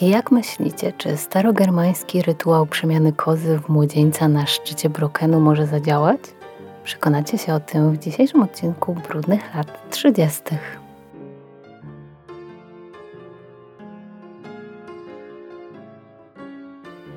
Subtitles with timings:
[0.00, 6.20] Jak myślicie, czy starogermański rytuał przemiany kozy w młodzieńca na szczycie Brokenu może zadziałać?
[6.84, 10.42] Przekonacie się o tym w dzisiejszym odcinku Brudnych lat 30.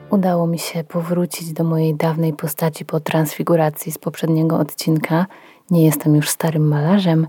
[0.09, 5.25] Udało mi się powrócić do mojej dawnej postaci po transfiguracji z poprzedniego odcinka.
[5.71, 7.27] Nie jestem już starym malarzem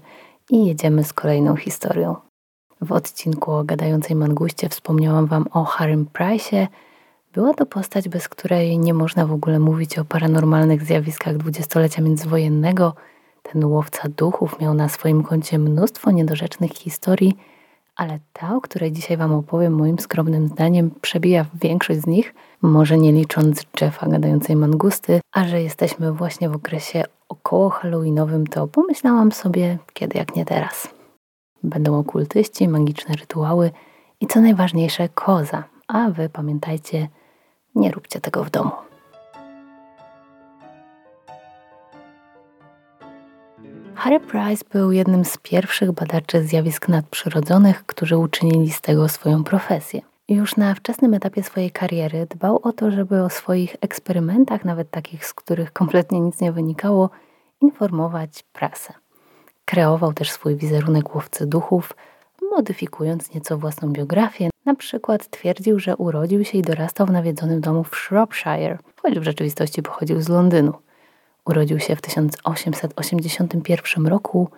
[0.51, 2.34] i jedziemy z kolejną historią.
[2.81, 6.67] W odcinku o gadającej manguście wspomniałam Wam o Harrym Price'ie.
[7.33, 12.95] Była to postać, bez której nie można w ogóle mówić o paranormalnych zjawiskach dwudziestolecia międzywojennego.
[13.43, 17.37] Ten łowca duchów miał na swoim koncie mnóstwo niedorzecznych historii,
[17.97, 22.99] ale ta, o której dzisiaj Wam opowiem, moim skromnym zdaniem przebija większość z nich, może
[22.99, 29.33] nie licząc Jeffa gadającej mangusty, a że jesteśmy właśnie w okresie około halloweenowym, to pomyślałam
[29.33, 31.04] sobie, kiedy jak nie teraz.
[31.65, 33.71] Będą okultyści, magiczne rytuały
[34.21, 35.65] i co najważniejsze, koza.
[35.89, 37.09] A wy pamiętajcie,
[37.75, 38.71] nie róbcie tego w domu.
[43.95, 50.01] Harry Price był jednym z pierwszych badaczy zjawisk nadprzyrodzonych, którzy uczynili z tego swoją profesję.
[50.29, 55.27] Już na wczesnym etapie swojej kariery dbał o to, żeby o swoich eksperymentach, nawet takich,
[55.27, 57.11] z których kompletnie nic nie wynikało,
[57.61, 59.04] informować prasę.
[59.65, 61.93] Kreował też swój wizerunek łowcy duchów,
[62.51, 64.51] modyfikując nieco własną biografię.
[64.65, 69.23] Na przykład twierdził, że urodził się i dorastał w nawiedzonym domu w Shropshire, choć w
[69.23, 70.73] rzeczywistości pochodził z Londynu.
[71.45, 74.49] Urodził się w 1881 roku,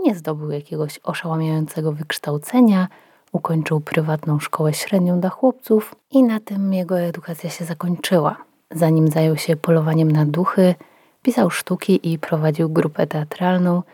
[0.00, 2.88] nie zdobył jakiegoś oszałamiającego wykształcenia,
[3.32, 8.36] ukończył prywatną szkołę średnią dla chłopców i na tym jego edukacja się zakończyła.
[8.70, 10.74] Zanim zajął się polowaniem na duchy,
[11.22, 13.82] pisał sztuki i prowadził grupę teatralną–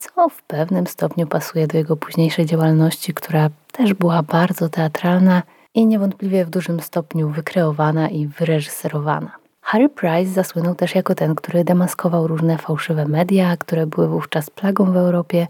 [0.00, 5.42] co w pewnym stopniu pasuje do jego późniejszej działalności, która też była bardzo teatralna
[5.74, 9.36] i niewątpliwie w dużym stopniu wykreowana i wyreżyserowana.
[9.60, 14.92] Harry Price zasłynął też jako ten, który demaskował różne fałszywe media, które były wówczas plagą
[14.92, 15.46] w Europie.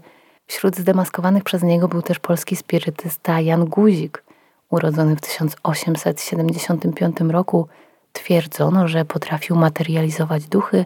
[0.47, 4.23] Wśród zdemaskowanych przez niego był też polski spirytysta Jan Guzik,
[4.69, 7.67] urodzony w 1875 roku.
[8.13, 10.85] Twierdzono, że potrafił materializować duchy,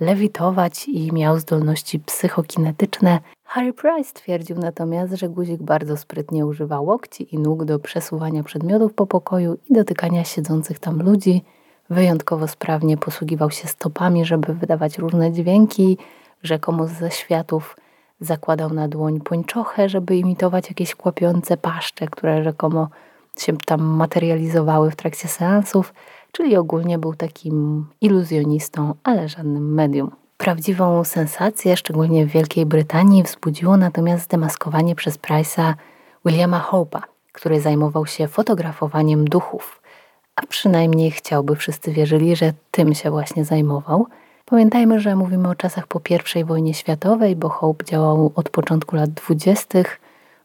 [0.00, 3.20] lewitować i miał zdolności psychokinetyczne.
[3.44, 8.94] Harry Price twierdził natomiast, że guzik bardzo sprytnie używa łokci i nóg do przesuwania przedmiotów
[8.94, 11.42] po pokoju i dotykania siedzących tam ludzi.
[11.90, 15.98] Wyjątkowo sprawnie posługiwał się stopami, żeby wydawać różne dźwięki.
[16.42, 17.76] Rzekomo ze światów
[18.20, 22.88] zakładał na dłoń pończochę, żeby imitować jakieś kłapiące paszcze, które rzekomo
[23.38, 25.94] się tam materializowały w trakcie seansów
[26.36, 30.10] czyli ogólnie był takim iluzjonistą, ale żadnym medium.
[30.36, 35.74] Prawdziwą sensację, szczególnie w Wielkiej Brytanii, wzbudziło natomiast zdemaskowanie przez Price'a
[36.24, 37.00] Williama Hope'a,
[37.32, 39.82] który zajmował się fotografowaniem duchów,
[40.36, 44.06] a przynajmniej chciałby wszyscy wierzyli, że tym się właśnie zajmował.
[44.44, 46.00] Pamiętajmy, że mówimy o czasach po
[46.40, 50.00] I wojnie światowej, bo Hope działał od początku lat dwudziestych.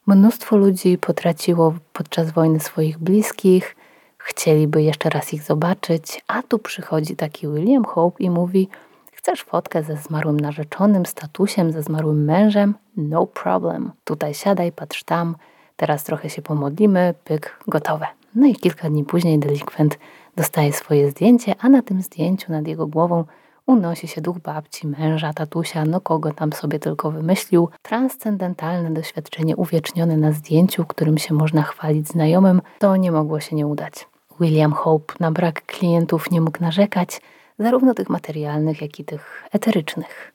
[0.07, 3.75] Mnóstwo ludzi potraciło podczas wojny swoich bliskich,
[4.23, 8.69] chcieliby jeszcze raz ich zobaczyć, a tu przychodzi taki William Hope i mówi:
[9.11, 12.75] Chcesz fotkę ze zmarłym narzeczonym, statusiem, ze zmarłym mężem?
[12.97, 13.91] No problem.
[14.03, 15.35] Tutaj siadaj, patrz tam,
[15.75, 18.07] teraz trochę się pomodlimy, pyk, gotowe.
[18.35, 19.99] No i kilka dni później delikwent
[20.35, 23.25] dostaje swoje zdjęcie, a na tym zdjęciu nad jego głową
[23.65, 27.69] unosi się duch babci, męża, tatusia, no kogo tam sobie tylko wymyślił.
[27.81, 33.67] Transcendentalne doświadczenie uwiecznione na zdjęciu, którym się można chwalić znajomym, to nie mogło się nie
[33.67, 34.10] udać.
[34.39, 37.21] William Hope na brak klientów nie mógł narzekać,
[37.59, 40.33] zarówno tych materialnych, jak i tych eterycznych.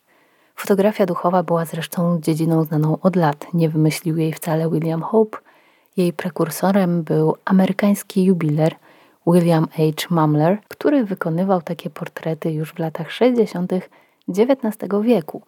[0.56, 3.46] Fotografia duchowa była zresztą dziedziną znaną od lat.
[3.54, 5.38] Nie wymyślił jej wcale William Hope.
[5.96, 8.74] Jej prekursorem był amerykański jubiler
[9.26, 9.82] William H.
[10.10, 13.72] Mumler, który wykonywał takie portrety już w latach 60.
[14.28, 15.42] XIX wieku.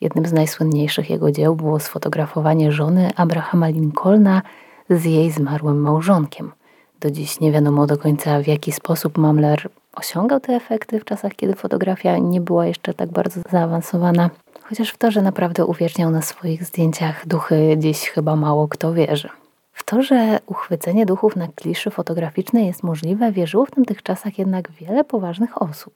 [0.00, 4.42] Jednym z najsłynniejszych jego dzieł było sfotografowanie żony Abrahama Lincolna
[4.90, 6.52] z jej zmarłym małżonkiem–
[7.02, 11.32] do dziś nie wiadomo do końca, w jaki sposób Mamler osiągał te efekty w czasach,
[11.36, 14.30] kiedy fotografia nie była jeszcze tak bardzo zaawansowana.
[14.62, 19.28] Chociaż w to, że naprawdę uwieczniał na swoich zdjęciach duchy, dziś chyba mało kto wierzy.
[19.72, 24.70] W to, że uchwycenie duchów na kliszy fotograficznej jest możliwe, wierzyło w tamtych czasach jednak
[24.70, 25.94] wiele poważnych osób.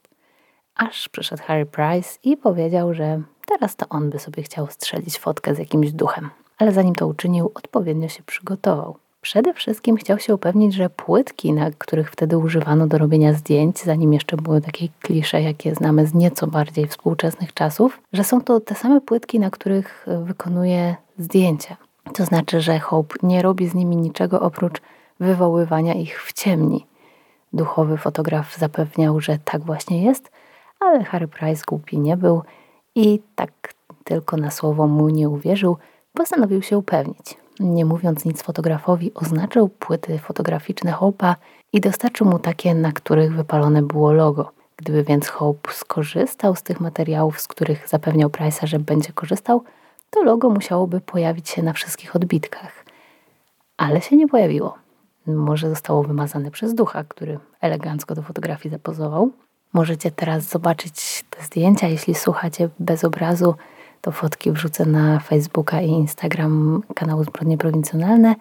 [0.75, 5.55] Aż przyszedł Harry Price i powiedział, że teraz to on by sobie chciał strzelić fotkę
[5.55, 6.31] z jakimś duchem.
[6.59, 8.97] Ale zanim to uczynił, odpowiednio się przygotował.
[9.27, 14.13] Przede wszystkim chciał się upewnić, że płytki, na których wtedy używano do robienia zdjęć, zanim
[14.13, 18.75] jeszcze były takie klisze, jakie znamy z nieco bardziej współczesnych czasów, że są to te
[18.75, 21.77] same płytki, na których wykonuje zdjęcia.
[22.15, 24.81] To znaczy, że Hope nie robi z nimi niczego oprócz
[25.21, 26.87] wywoływania ich w ciemni.
[27.53, 30.31] Duchowy fotograf zapewniał, że tak właśnie jest,
[30.81, 32.43] ale Harry Price głupi nie był
[32.95, 33.75] i tak
[34.05, 35.77] tylko na słowo mu nie uwierzył,
[36.13, 37.46] postanowił się upewnić.
[37.61, 41.35] Nie mówiąc nic fotografowi, oznaczył płyty fotograficzne Hope'a
[41.73, 44.53] i dostarczył mu takie, na których wypalone było logo.
[44.77, 49.65] Gdyby więc Hope skorzystał z tych materiałów, z których zapewniał Price'a, że będzie korzystał,
[50.11, 52.85] to logo musiałoby pojawić się na wszystkich odbitkach.
[53.77, 54.75] Ale się nie pojawiło.
[55.27, 59.31] Może zostało wymazane przez ducha, który elegancko do fotografii zapozował.
[59.73, 63.55] Możecie teraz zobaczyć te zdjęcia, jeśli słuchacie bez obrazu
[64.07, 68.35] to fotki wrzucę na Facebooka i Instagram kanału Zbrodnie Prowincjonalne.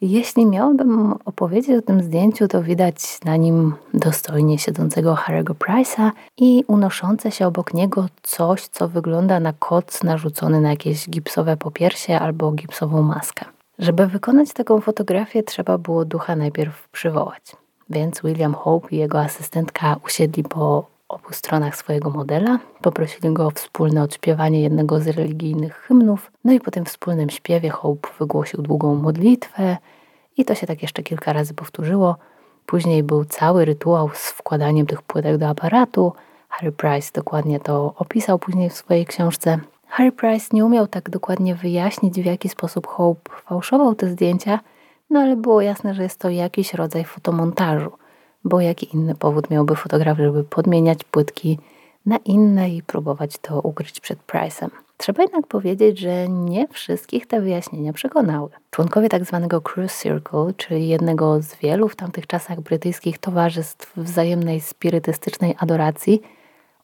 [0.00, 6.64] Jeśli miałabym opowiedzieć o tym zdjęciu, to widać na nim dostojnie siedzącego Harry'ego Price'a i
[6.66, 12.52] unoszące się obok niego coś, co wygląda na koc narzucony na jakieś gipsowe popiersie albo
[12.52, 13.44] gipsową maskę.
[13.78, 17.56] Żeby wykonać taką fotografię, trzeba było ducha najpierw przywołać.
[17.90, 22.58] Więc William Hope i jego asystentka usiedli po obu stronach swojego modela.
[22.82, 27.70] Poprosili go o wspólne odśpiewanie jednego z religijnych hymnów, no i po tym wspólnym śpiewie
[27.70, 29.76] Hope wygłosił długą modlitwę
[30.36, 32.16] i to się tak jeszcze kilka razy powtórzyło.
[32.66, 36.12] Później był cały rytuał z wkładaniem tych płytek do aparatu.
[36.48, 39.58] Harry Price dokładnie to opisał później w swojej książce.
[39.88, 44.60] Harry Price nie umiał tak dokładnie wyjaśnić, w jaki sposób Hope fałszował te zdjęcia,
[45.10, 47.92] no ale było jasne, że jest to jakiś rodzaj fotomontażu–
[48.46, 51.58] bo jaki inny powód miałby fotograf, żeby podmieniać płytki
[52.06, 54.68] na inne i próbować to ukryć przed Price'em.
[54.96, 58.48] Trzeba jednak powiedzieć, że nie wszystkich te wyjaśnienia przekonały.
[58.70, 59.46] Członkowie tzw.
[59.50, 66.22] Tak Cruise Circle, czyli jednego z wielu w tamtych czasach brytyjskich towarzystw wzajemnej spirytystycznej adoracji,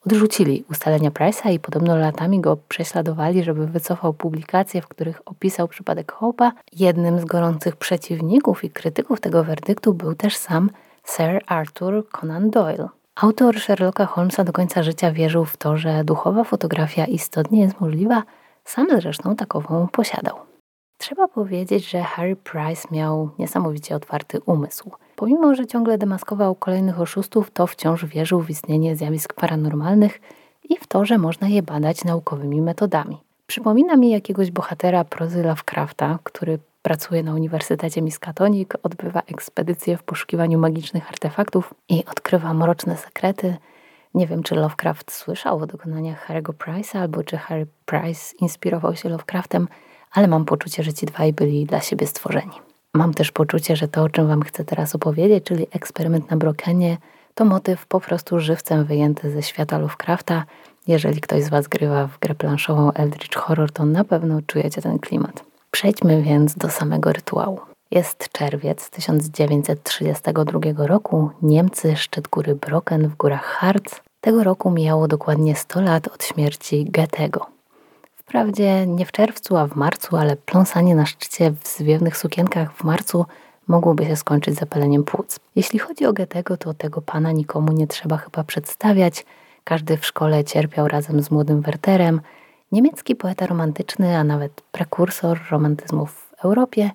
[0.07, 6.13] odrzucili ustalenia Price'a i podobno latami go prześladowali, żeby wycofał publikacje, w których opisał przypadek
[6.13, 6.51] Hope'a.
[6.73, 10.71] Jednym z gorących przeciwników i krytyków tego werdyktu był też sam
[11.05, 12.89] Sir Arthur Conan Doyle.
[13.17, 18.23] Autor Sherlocka Holmesa do końca życia wierzył w to, że duchowa fotografia istotnie jest możliwa,
[18.65, 20.37] sam zresztą takową posiadał.
[20.99, 24.91] Trzeba powiedzieć, że Harry Price miał niesamowicie otwarty umysł.
[25.17, 30.21] Pomimo, że ciągle demaskował kolejnych oszustów, to wciąż wierzył w istnienie zjawisk paranormalnych
[30.71, 33.19] i w to, że można je badać naukowymi metodami.
[33.47, 40.59] Przypomina mi jakiegoś bohatera prozy Lovecrafta, który pracuje na Uniwersytecie Miskatonic, odbywa ekspedycje w poszukiwaniu
[40.59, 43.57] magicznych artefaktów i odkrywa mroczne sekrety.
[44.15, 49.09] Nie wiem, czy Lovecraft słyszał o dokonaniach Harry'ego Price'a, albo czy Harry Price inspirował się
[49.09, 49.69] Lovecraftem,
[50.13, 52.53] ale mam poczucie, że ci dwaj byli dla siebie stworzeni.
[52.95, 56.97] Mam też poczucie, że to, o czym Wam chcę teraz opowiedzieć, czyli eksperyment na Brokenie,
[57.35, 60.45] to motyw po prostu żywcem wyjęty ze świata Lovecrafta.
[60.87, 64.99] Jeżeli ktoś z Was grywa w grę planszową Eldritch Horror, to na pewno czujecie ten
[64.99, 65.52] klimat.
[65.75, 67.61] Przejdźmy więc do samego rytuału.
[67.91, 71.31] Jest czerwiec 1932 roku.
[71.43, 74.03] Niemcy, szczyt góry Brocken w górach Harz.
[74.21, 77.47] Tego roku mijało dokładnie 100 lat od śmierci Goethego.
[78.17, 82.85] Wprawdzie nie w czerwcu, a w marcu, ale pląsanie na szczycie w zwiewnych sukienkach w
[82.85, 83.27] marcu
[83.69, 85.39] mogłoby się skończyć zapaleniem płuc.
[85.57, 89.27] Jeśli chodzi o Goethego, to tego pana nikomu nie trzeba chyba przedstawiać.
[89.65, 92.21] Każdy w szkole cierpiał razem z młodym Werterem–
[92.73, 96.91] Niemiecki poeta romantyczny, a nawet prekursor romantyzmu w Europie,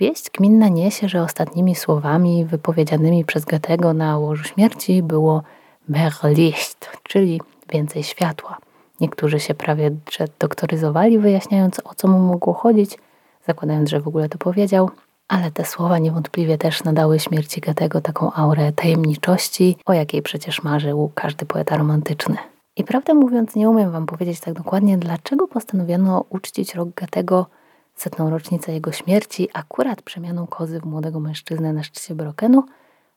[0.00, 5.42] wieść gminna niesie, że ostatnimi słowami wypowiedzianymi przez Goethego na łożu śmierci było
[5.88, 7.40] mehr Licht, czyli
[7.72, 8.58] więcej światła.
[9.00, 9.90] Niektórzy się prawie
[10.38, 12.98] doktoryzowali, wyjaśniając o co mu mogło chodzić,
[13.46, 14.90] zakładając, że w ogóle to powiedział,
[15.28, 21.10] ale te słowa niewątpliwie też nadały śmierci Goethego taką aurę tajemniczości, o jakiej przecież marzył
[21.14, 22.49] każdy poeta romantyczny.
[22.76, 27.46] I prawdę mówiąc, nie umiem Wam powiedzieć tak dokładnie, dlaczego postanowiono uczcić rok Goethego
[27.94, 32.64] setną rocznicę jego śmierci akurat przemianą kozy w młodego mężczyznę na szczycie Brokenu,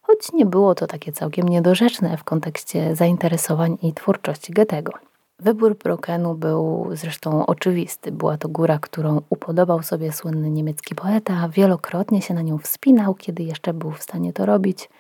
[0.02, 4.92] choć nie było to takie całkiem niedorzeczne w kontekście zainteresowań i twórczości Goethego.
[5.40, 8.12] Wybór Brokenu był zresztą oczywisty.
[8.12, 13.44] Była to góra, którą upodobał sobie słynny niemiecki poeta, wielokrotnie się na nią wspinał, kiedy
[13.44, 14.90] jeszcze był w stanie to robić–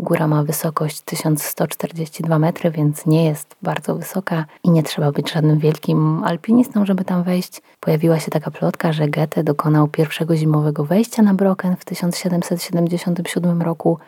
[0.00, 5.58] Góra ma wysokość 1142 metry, więc nie jest bardzo wysoka i nie trzeba być żadnym
[5.58, 7.62] wielkim alpinistą, żeby tam wejść.
[7.80, 13.98] Pojawiła się taka plotka, że Goethe dokonał pierwszego zimowego wejścia na Brocken w 1777 roku,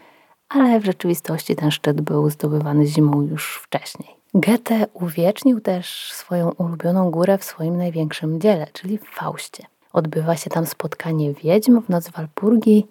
[0.49, 4.09] ale w rzeczywistości ten szczyt był zdobywany zimą już wcześniej.
[4.35, 9.67] Goethe uwiecznił też swoją ulubioną górę w swoim największym dziele, czyli w Faustie.
[9.93, 12.87] Odbywa się tam spotkanie wiedźm w noc Walpurgi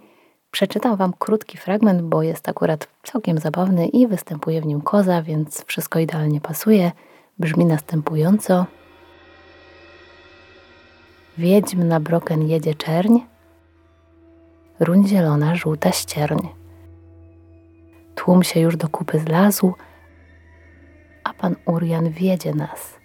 [0.52, 5.66] Przeczytam Wam krótki fragment, bo jest akurat całkiem zabawny i występuje w nim koza, więc
[5.66, 6.92] wszystko idealnie pasuje.
[7.40, 8.66] Brzmi następująco.
[11.38, 13.20] Wiedźm na broken jedzie czerń,
[14.80, 16.48] ruń zielona, żółta ścierń.
[18.16, 19.74] Tłum się już do kupy zlazł,
[21.24, 23.00] a pan Urian wiedzie nas.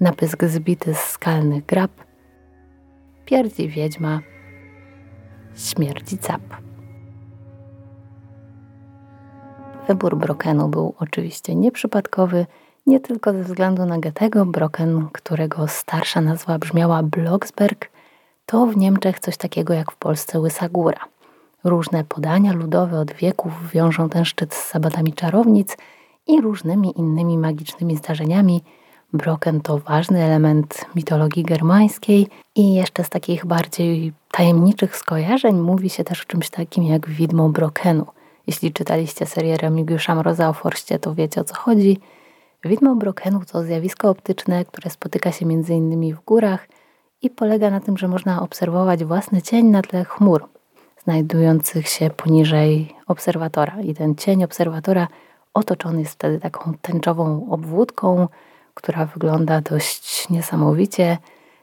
[0.00, 1.90] Na pysk zbity z skalnych grab,
[3.24, 4.20] pierdzi wiedźma,
[5.56, 6.40] śmierdzi cap.
[9.88, 12.46] Wybór Brokenu był oczywiście nieprzypadkowy,
[12.86, 14.46] nie tylko ze względu na Goethego.
[14.46, 17.90] Broken, którego starsza nazwa brzmiała Blocksberg,
[18.46, 21.00] to w Niemczech coś takiego jak w Polsce Łysa Góra.
[21.64, 25.76] Różne podania ludowe od wieków wiążą ten szczyt z sabatami czarownic
[26.26, 28.62] i różnymi innymi magicznymi zdarzeniami.
[29.12, 36.04] Broken to ważny element mitologii germańskiej i jeszcze z takich bardziej tajemniczych skojarzeń mówi się
[36.04, 38.06] też o czymś takim jak widmo Brokenu.
[38.46, 41.98] Jeśli czytaliście serię Remigiusza Mroza o Forście, to wiecie o co chodzi.
[42.64, 46.68] Widmo Brokenu to zjawisko optyczne, które spotyka się innymi w górach
[47.22, 50.48] i polega na tym, że można obserwować własny cień na tle chmur
[51.04, 53.80] znajdujących się poniżej obserwatora.
[53.80, 55.08] I ten cień obserwatora
[55.54, 58.28] otoczony jest wtedy taką tęczową obwódką,
[58.74, 61.18] która wygląda dość niesamowicie.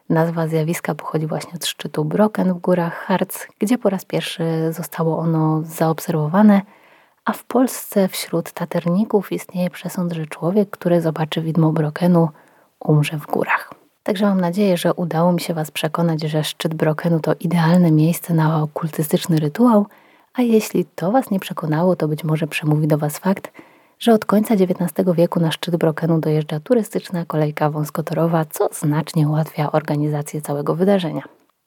[0.09, 5.17] Nazwa zjawiska pochodzi właśnie od szczytu Broken w górach Harz, gdzie po raz pierwszy zostało
[5.17, 6.61] ono zaobserwowane,
[7.25, 12.29] a w Polsce wśród taterników istnieje przesąd, że człowiek, który zobaczy widmo Brokenu,
[12.79, 13.73] umrze w górach.
[14.03, 18.33] Także mam nadzieję, że udało mi się Was przekonać, że szczyt Brokenu to idealne miejsce
[18.33, 19.85] na okultystyczny rytuał,
[20.33, 23.51] a jeśli to Was nie przekonało, to być może przemówi do Was fakt,
[23.99, 29.71] że od końca XIX wieku na szczyt Brokenu dojeżdża turystyczna kolejka wąskotorowa, co znacznie ułatwia
[29.71, 31.21] organizację całego wydarzenia.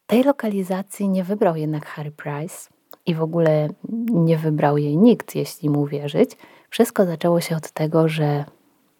[0.06, 2.68] Tej lokalizacji nie wybrał jednak Harry Price
[3.06, 3.68] i w ogóle
[4.10, 6.36] nie wybrał jej nikt, jeśli mu wierzyć.
[6.70, 8.44] Wszystko zaczęło się od tego, że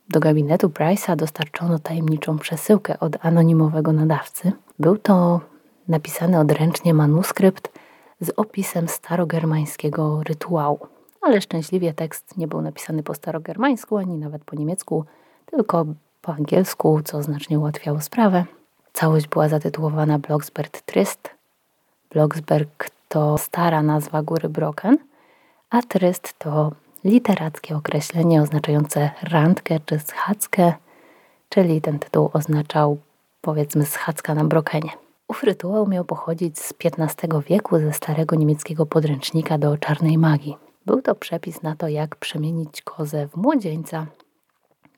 [0.09, 4.53] do gabinetu Price'a dostarczono tajemniczą przesyłkę od anonimowego nadawcy.
[4.79, 5.41] Był to
[5.89, 7.73] napisany odręcznie manuskrypt
[8.21, 10.79] z opisem starogermańskiego rytuału.
[11.21, 15.05] Ale szczęśliwie tekst nie był napisany po starogermańsku ani nawet po niemiecku,
[15.47, 15.87] tylko
[16.23, 18.45] po angielsku, co znacznie ułatwiało sprawę.
[18.93, 21.31] Całość była zatytułowana Blocksberg Tryst.
[22.11, 24.99] Blocksberg to stara nazwa góry Brocken,
[25.71, 26.73] a Tryst to
[27.05, 30.73] literackie określenie oznaczające randkę czy schadzkę,
[31.49, 32.99] czyli ten tytuł oznaczał
[33.41, 34.91] powiedzmy schadzka na Brokenie.
[35.29, 40.70] Ów rytuał miał pochodzić z XV wieku ze starego niemieckiego podręcznika do czarnej magii.
[40.87, 44.07] Był to przepis na to, jak przemienić kozę w młodzieńca.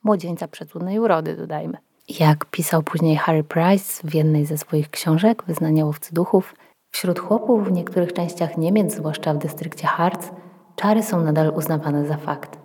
[0.03, 1.79] Młodzieńca przecudnej urody, dodajmy.
[2.09, 6.55] Jak pisał później Harry Price w jednej ze swoich książek, Wyznania łowcy duchów,
[6.91, 10.31] wśród chłopów w niektórych częściach Niemiec, zwłaszcza w dystrykcie Harz,
[10.77, 12.59] czary są nadal uznawane za fakt.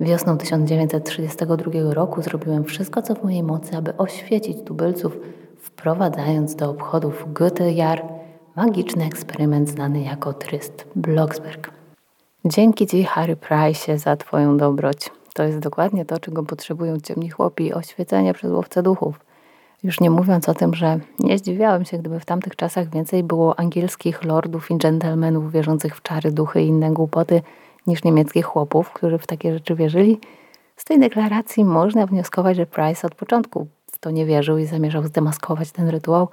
[0.00, 5.18] Wiosną 1932 roku zrobiłem wszystko, co w mojej mocy, aby oświecić tubylców,
[5.58, 8.02] wprowadzając do obchodów Goethe-Jahr
[8.56, 11.70] magiczny eksperyment znany jako tryst Blocksberg.
[12.48, 15.10] Dzięki Ci, Harry Price, za Twoją dobroć.
[15.34, 19.20] To jest dokładnie to, czego potrzebują ciemni chłopi, oświecenie przez łowcę duchów.
[19.82, 23.58] Już nie mówiąc o tym, że nie zdziwiałem się, gdyby w tamtych czasach więcej było
[23.58, 27.42] angielskich lordów i dżentelmenów wierzących w czary, duchy i inne głupoty,
[27.86, 30.20] niż niemieckich chłopów, którzy w takie rzeczy wierzyli.
[30.76, 35.02] Z tej deklaracji można wnioskować, że Price od początku w to nie wierzył i zamierzał
[35.02, 36.28] zdemaskować ten rytuał.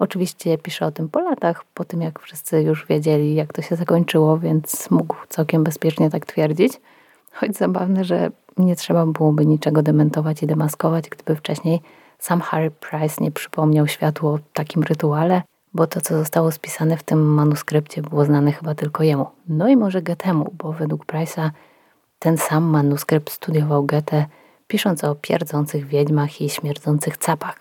[0.00, 3.76] Oczywiście pisze o tym po latach, po tym jak wszyscy już wiedzieli, jak to się
[3.76, 6.80] zakończyło, więc mógł całkiem bezpiecznie tak twierdzić.
[7.32, 11.80] Choć zabawne, że nie trzeba byłoby niczego dementować i demaskować, gdyby wcześniej
[12.18, 15.42] sam Harry Price nie przypomniał światu o takim rytuale,
[15.74, 19.26] bo to, co zostało spisane w tym manuskrypcie, było znane chyba tylko jemu.
[19.48, 21.50] No i może Goethemu, bo według Price'a
[22.18, 24.26] ten sam manuskrypt studiował Goethe,
[24.66, 27.60] pisząc o pierdzących wiedźmach i śmierdzących capach.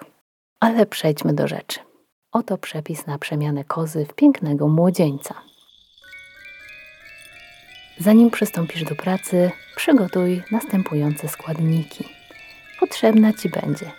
[0.59, 1.88] Ale przejdźmy do rzeczy.
[2.31, 5.35] Oto przepis na przemianę kozy w pięknego młodzieńca.
[7.97, 12.09] Zanim przystąpisz do pracy, przygotuj następujące składniki.
[12.79, 13.91] Potrzebna Ci będzie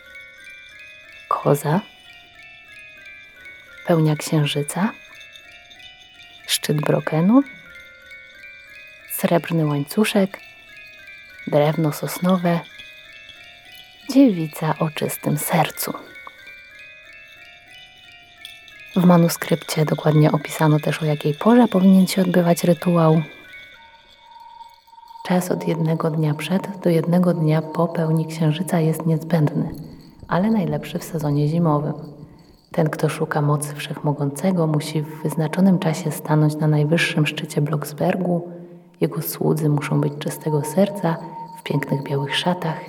[1.28, 1.80] koza,
[3.86, 4.92] pełnia księżyca,
[6.46, 7.42] szczyt brokenu,
[9.12, 10.40] srebrny łańcuszek,
[11.46, 12.60] drewno sosnowe,
[14.10, 15.94] dziewica o czystym sercu.
[18.96, 23.22] W manuskrypcie dokładnie opisano też o jakiej porze powinien się odbywać rytuał.
[25.26, 29.70] Czas od jednego dnia przed do jednego dnia po pełni księżyca jest niezbędny,
[30.28, 31.94] ale najlepszy w sezonie zimowym.
[32.72, 38.48] Ten, kto szuka mocy wszechmogącego, musi w wyznaczonym czasie stanąć na najwyższym szczycie Bloksbergu.
[39.00, 41.16] Jego słudzy muszą być czystego serca,
[41.58, 42.80] w pięknych białych szatach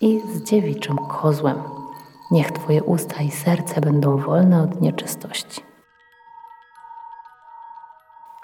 [0.00, 1.81] i z dziewiczym kozłem.
[2.32, 5.72] Niech Twoje usta i serce będą wolne od nieczystości.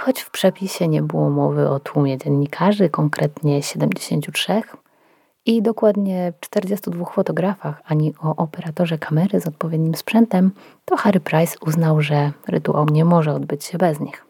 [0.09, 4.63] choć w przepisie nie było mowy o tłumie dziennikarzy, konkretnie 73
[5.47, 10.51] i dokładnie 42 fotografach, ani o operatorze kamery z odpowiednim sprzętem,
[10.85, 14.25] to Harry Price uznał, że rytuał nie może odbyć się bez nich.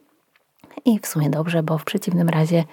[0.84, 2.64] I w sumie dobrze, bo w przeciwnym razie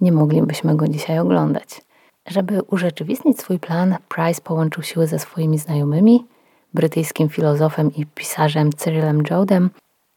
[0.00, 1.82] nie moglibyśmy go dzisiaj oglądać.
[2.26, 6.26] Żeby urzeczywistnić swój plan, Price połączył siły ze swoimi znajomymi,
[6.74, 9.70] brytyjskim filozofem i pisarzem Cyrillem Jodem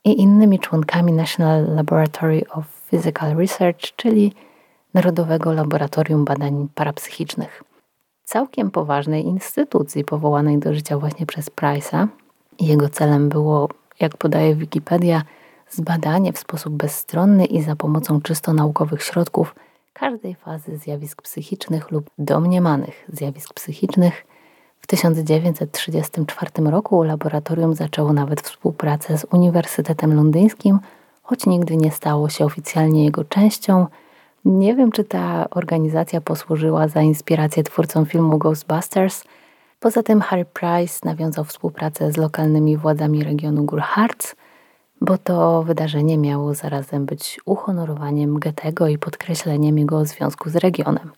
[0.05, 4.33] i innymi członkami National Laboratory of Physical Research, czyli
[4.93, 7.63] Narodowego Laboratorium Badań Parapsychicznych.
[8.23, 12.07] Całkiem poważnej instytucji powołanej do życia właśnie przez Price'a.
[12.59, 13.69] Jego celem było,
[13.99, 15.21] jak podaje Wikipedia,
[15.69, 19.55] zbadanie w sposób bezstronny i za pomocą czysto naukowych środków
[19.93, 24.25] każdej fazy zjawisk psychicznych lub domniemanych zjawisk psychicznych.
[24.81, 30.79] W 1934 roku laboratorium zaczęło nawet współpracę z Uniwersytetem Londyńskim,
[31.23, 33.87] choć nigdy nie stało się oficjalnie jego częścią.
[34.45, 39.23] Nie wiem, czy ta organizacja posłużyła za inspirację twórcom filmu Ghostbusters.
[39.79, 44.35] Poza tym Harry Price nawiązał współpracę z lokalnymi władzami regionu Gór Harz,
[45.01, 51.11] bo to wydarzenie miało zarazem być uhonorowaniem Goethego i podkreśleniem jego związku z regionem.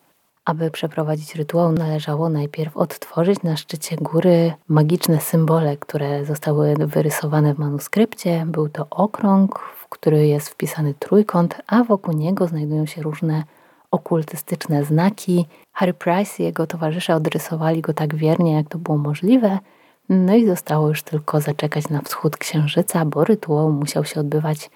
[0.47, 7.59] Aby przeprowadzić rytuał, należało najpierw odtworzyć na szczycie góry magiczne symbole, które zostały wyrysowane w
[7.59, 8.45] manuskrypcie.
[8.47, 13.43] Był to okrąg, w który jest wpisany trójkąt, a wokół niego znajdują się różne
[13.91, 15.45] okultystyczne znaki.
[15.73, 19.59] Harry Price i jego towarzysze odrysowali go tak wiernie, jak to było możliwe–
[20.09, 24.69] no i zostało już tylko zaczekać na wschód księżyca, bo rytuał musiał się odbywać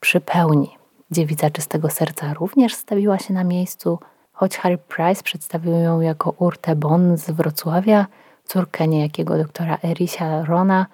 [0.00, 0.76] przy pełni.
[1.10, 3.98] Dziewica czystego serca również stawiła się na miejscu,
[4.34, 8.06] choć Harry Price przedstawił ją jako Urtę Bon z Wrocławia,
[8.44, 10.86] córkę niejakiego doktora Erisia Rona.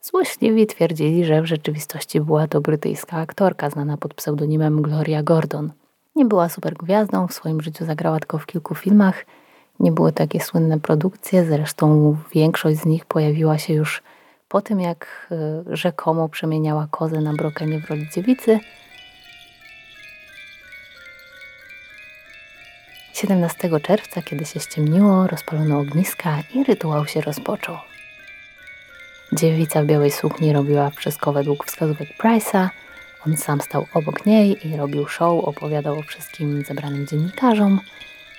[0.00, 5.72] Złośliwi twierdzili, że w rzeczywistości była to brytyjska aktorka znana pod pseudonimem Gloria Gordon.
[6.16, 9.24] Nie była supergwiazdą, w swoim życiu zagrała tylko w kilku filmach–
[9.82, 14.02] nie były takie słynne produkcje, zresztą większość z nich pojawiła się już
[14.48, 18.60] po tym, jak e, rzekomo przemieniała kozę na brokenie w roli dziewicy.
[23.22, 27.76] 17 czerwca, kiedy się ściemniło, rozpalono ogniska i rytuał się rozpoczął.
[29.32, 32.68] Dziewica w białej sukni robiła wszystko według wskazówek Price'a.
[33.26, 37.80] On sam stał obok niej i robił show, opowiadał o wszystkim zebranym dziennikarzom.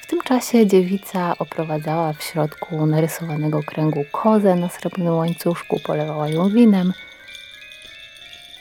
[0.01, 6.49] W tym czasie dziewica oprowadzała w środku narysowanego kręgu kozę na srebrnym łańcuszku, polewała ją
[6.49, 6.93] winem.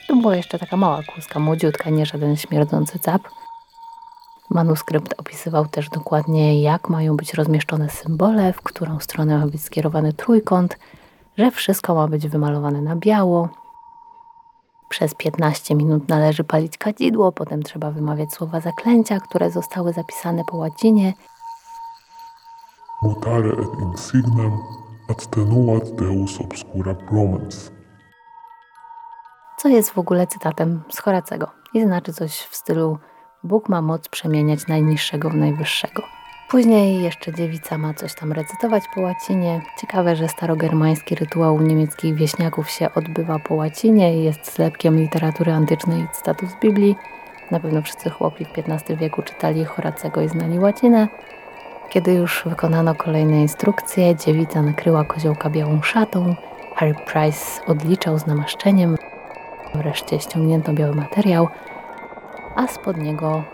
[0.09, 3.23] Tu była jeszcze taka mała kózka, młodziutka, nie żaden śmierdzący cap.
[4.55, 10.13] Manuskrypt opisywał też dokładnie, jak mają być rozmieszczone symbole, w którą stronę ma być skierowany
[10.13, 10.79] trójkąt,
[11.39, 13.49] że wszystko ma być wymalowane na biało.
[14.89, 20.57] Przez 15 minut należy palić kadzidło, potem trzeba wymawiać słowa zaklęcia, które zostały zapisane po
[20.57, 21.13] łacinie
[23.03, 24.53] Mutare et insignem
[25.09, 27.71] attenuat Deus obscura promens.
[29.59, 32.99] Co jest w ogóle cytatem z Horacego i znaczy coś w stylu
[33.45, 36.03] Bóg ma moc przemieniać najniższego w najwyższego.
[36.49, 39.61] Później jeszcze dziewica ma coś tam recytować po łacinie.
[39.81, 46.03] Ciekawe, że starogermański rytuał niemieckich wieśniaków się odbywa po łacinie i jest zlepkiem literatury antycznej
[46.03, 46.97] i cytatów z Biblii.
[47.51, 51.09] Na pewno wszyscy chłopi w XV wieku czytali Horacego i znali łacinę.
[51.91, 56.35] Kiedy już wykonano kolejne instrukcje, dziewica nakryła koziołka białą szatą,
[56.75, 58.97] Harry Price odliczał z namaszczeniem,
[59.75, 61.49] wreszcie ściągnięto biały materiał,
[62.57, 63.45] a spod niego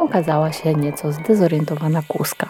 [0.00, 2.48] ukazała się nieco zdezorientowana kłuska.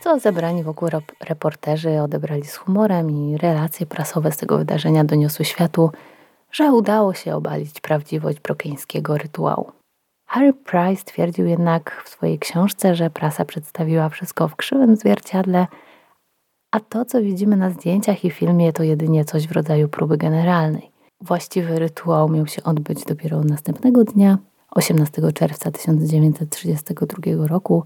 [0.00, 0.88] Co zebrani wokół
[1.20, 5.90] reporterzy odebrali z humorem i relacje prasowe z tego wydarzenia doniosły światu,
[6.52, 9.72] że udało się obalić prawdziwość brokeńskiego rytuału.
[10.26, 15.66] Harry Price twierdził jednak w swojej książce, że prasa przedstawiła wszystko w krzywym zwierciadle,
[16.70, 20.97] a to, co widzimy na zdjęciach i filmie, to jedynie coś w rodzaju próby generalnej.
[21.20, 24.38] Właściwy rytuał miał się odbyć dopiero następnego dnia,
[24.70, 27.84] 18 czerwca 1932 roku,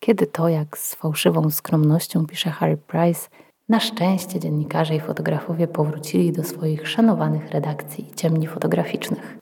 [0.00, 3.28] kiedy to, jak z fałszywą skromnością pisze Harry Price,
[3.68, 9.38] na szczęście dziennikarze i fotografowie powrócili do swoich szanowanych redakcji i ciemni fotograficznych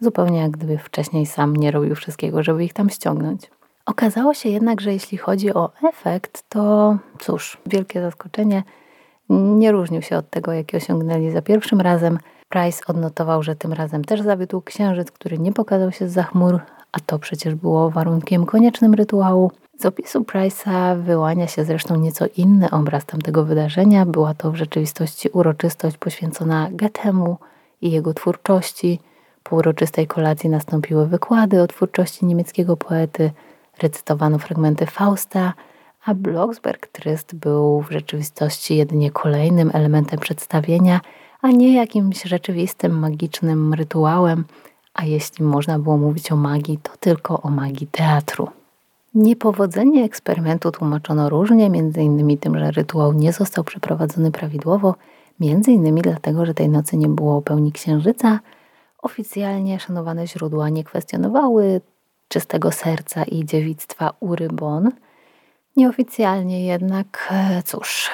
[0.00, 3.50] zupełnie jak gdyby wcześniej sam nie robił wszystkiego, żeby ich tam ściągnąć.
[3.86, 8.62] Okazało się jednak, że jeśli chodzi o efekt, to cóż, wielkie zaskoczenie
[9.28, 12.18] nie różnił się od tego, jaki osiągnęli za pierwszym razem.
[12.48, 16.60] Price odnotował, że tym razem też zawiódł księżyc, który nie pokazał się z chmur,
[16.92, 19.50] a to przecież było warunkiem koniecznym rytuału.
[19.78, 24.06] Z opisu Price'a wyłania się zresztą nieco inny obraz tamtego wydarzenia.
[24.06, 27.36] Była to w rzeczywistości uroczystość poświęcona Goethemu
[27.82, 28.98] i jego twórczości–
[29.48, 33.30] Po uroczystej kolacji nastąpiły wykłady o twórczości niemieckiego poety,
[33.82, 35.52] recytowano fragmenty Fausta,
[36.08, 41.00] a Blocksberg Tryst był w rzeczywistości jedynie kolejnym elementem przedstawienia,
[41.42, 44.44] a nie jakimś rzeczywistym, magicznym rytuałem,
[44.94, 48.48] a jeśli można było mówić o magii, to tylko o magii teatru.
[49.14, 54.94] Niepowodzenie eksperymentu tłumaczono różnie, innymi tym, że rytuał nie został przeprowadzony prawidłowo,
[55.40, 58.40] innymi dlatego, że tej nocy nie było pełni księżyca.
[59.02, 61.80] Oficjalnie szanowane źródła nie kwestionowały
[62.28, 64.90] czystego serca i dziewictwa Ury Bon.
[65.78, 68.10] Nieoficjalnie jednak, e, cóż,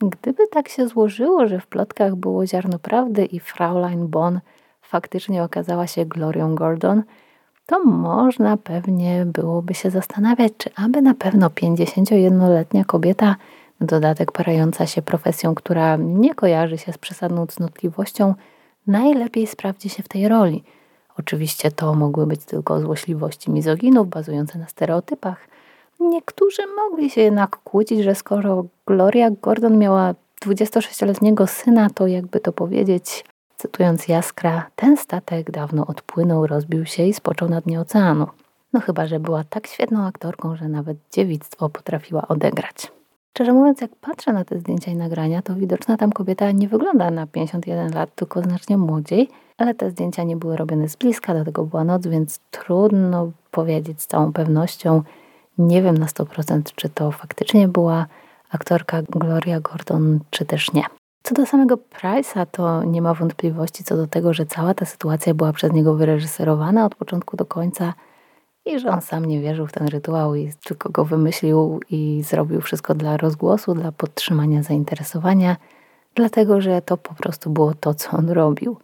[0.00, 4.40] gdyby tak się złożyło, że w plotkach było ziarno prawdy i Fraulein Bon
[4.82, 7.02] faktycznie okazała się Glorią Gordon,
[7.66, 13.36] to można pewnie byłoby się zastanawiać, czy aby na pewno 51-letnia kobieta,
[13.80, 18.34] dodatek parająca się profesją, która nie kojarzy się z przesadną cnotliwością,
[18.86, 20.64] najlepiej sprawdzi się w tej roli.
[21.18, 25.48] Oczywiście to mogły być tylko złośliwości mizoginów bazujące na stereotypach.
[26.00, 32.52] Niektórzy mogli się jednak kłócić, że skoro Gloria Gordon miała 26-letniego syna, to jakby to
[32.52, 33.24] powiedzieć,
[33.58, 38.26] Cytując Jaskra, ten statek dawno odpłynął, rozbił się i spoczął na dnie oceanu.
[38.72, 42.92] No chyba, że była tak świetną aktorką, że nawet dziewictwo potrafiła odegrać.
[43.30, 47.10] Szczerze mówiąc, jak patrzę na te zdjęcia i nagrania, to widoczna tam kobieta nie wygląda
[47.10, 51.44] na 51 lat, tylko znacznie młodziej, ale te zdjęcia nie były robione z bliska, do
[51.44, 55.02] tego była noc, więc trudno powiedzieć z całą pewnością.
[55.58, 58.06] Nie wiem na 100% czy to faktycznie była
[58.50, 60.84] aktorka Gloria Gordon, czy też nie.
[61.22, 65.34] Co do samego Price'a, to nie ma wątpliwości co do tego, że cała ta sytuacja
[65.34, 67.94] była przez niego wyreżyserowana od początku do końca
[68.66, 72.60] i że on sam nie wierzył w ten rytuał i tylko go wymyślił i zrobił
[72.60, 75.56] wszystko dla rozgłosu, dla podtrzymania zainteresowania,
[76.14, 78.76] dlatego że to po prostu było to, co on robił.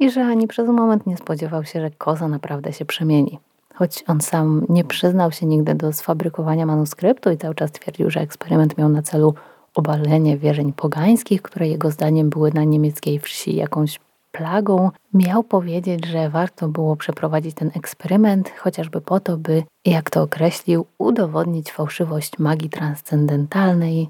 [0.00, 3.38] I że ani przez moment nie spodziewał się, że koza naprawdę się przemieni.
[3.80, 8.20] Choć on sam nie przyznał się nigdy do sfabrykowania manuskryptu i cały czas twierdził, że
[8.20, 9.34] eksperyment miał na celu
[9.74, 14.00] obalenie wierzeń pogańskich, które jego zdaniem były na niemieckiej wsi jakąś
[14.32, 20.22] plagą, miał powiedzieć, że warto było przeprowadzić ten eksperyment, chociażby po to, by, jak to
[20.22, 24.08] określił, udowodnić fałszywość magii transcendentalnej.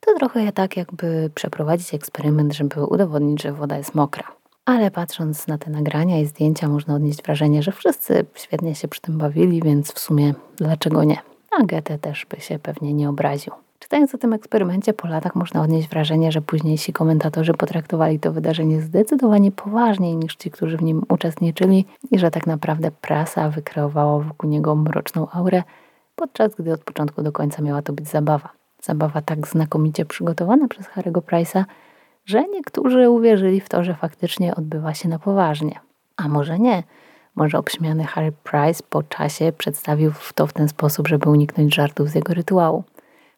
[0.00, 4.41] To trochę tak, jakby przeprowadzić eksperyment, żeby udowodnić, że woda jest mokra.
[4.64, 9.00] Ale patrząc na te nagrania i zdjęcia, można odnieść wrażenie, że wszyscy świetnie się przy
[9.00, 11.16] tym bawili, więc w sumie dlaczego nie?
[11.58, 13.52] A Goethe też by się pewnie nie obraził.
[13.78, 18.80] Czytając o tym eksperymencie po latach można odnieść wrażenie, że późniejsi komentatorzy potraktowali to wydarzenie
[18.80, 24.50] zdecydowanie poważniej niż ci, którzy w nim uczestniczyli i że tak naprawdę prasa wykreowała wokół
[24.50, 25.62] niego mroczną aurę,
[26.16, 28.48] podczas gdy od początku do końca miała to być zabawa.
[28.82, 31.64] Zabawa tak znakomicie przygotowana przez Harry'ego Price'a,
[32.24, 35.80] że niektórzy uwierzyli w to, że faktycznie odbywa się na poważnie.
[36.16, 36.82] A może nie?
[37.34, 42.14] Może obśmiany Harry Price po czasie przedstawił to w ten sposób, żeby uniknąć żartów z
[42.14, 42.84] jego rytuału.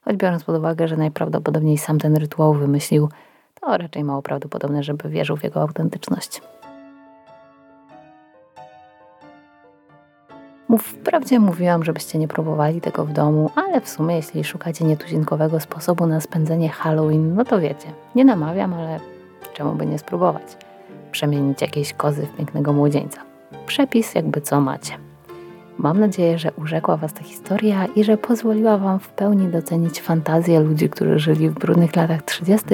[0.05, 3.09] Choć biorąc pod uwagę, że najprawdopodobniej sam ten rytuał wymyślił,
[3.61, 6.41] to raczej mało prawdopodobne, żeby wierzył w jego autentyczność.
[10.79, 16.07] Wprawdzie mówiłam, żebyście nie próbowali tego w domu, ale w sumie jeśli szukacie nietuzinkowego sposobu
[16.07, 19.01] na spędzenie Halloween, no to wiecie, nie namawiam, ale
[19.55, 20.57] czemu by nie spróbować?
[21.13, 23.21] Przemienić jakieś kozy w pięknego młodzieńca.
[23.67, 24.93] Przepis jakby co macie.
[25.79, 30.61] Mam nadzieję, że urzekła Was ta historia i że pozwoliła Wam w pełni docenić fantazję
[30.61, 32.67] ludzi, którzy żyli w brudnych latach 30.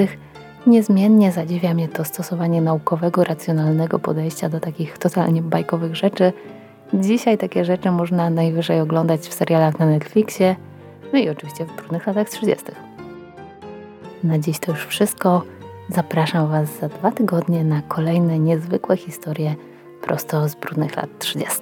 [0.67, 6.33] Niezmiennie zadziwia mnie to stosowanie naukowego, racjonalnego podejścia do takich totalnie bajkowych rzeczy.
[6.93, 10.55] Dzisiaj takie rzeczy można najwyżej oglądać w serialach na Netflixie,
[11.13, 12.65] no i oczywiście w brudnych latach 30.
[14.23, 15.43] Na dziś to już wszystko.
[15.89, 19.55] Zapraszam Was za dwa tygodnie na kolejne niezwykłe historie
[20.01, 21.61] prosto z brudnych lat 30.